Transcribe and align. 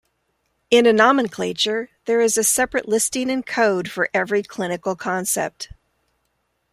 In 0.71 0.87
a 0.87 0.93
nomenclature 0.93 1.89
there 2.05 2.21
is 2.21 2.35
a 2.35 2.43
separate 2.43 2.87
listing 2.89 3.29
and 3.29 3.45
code 3.45 3.87
for 3.91 4.09
every 4.15 4.41
clinical 4.41 4.95
concept. 4.95 5.69